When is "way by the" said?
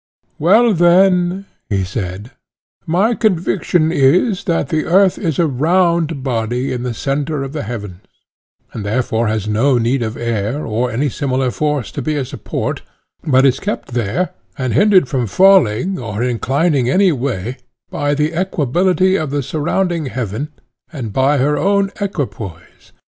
17.11-18.31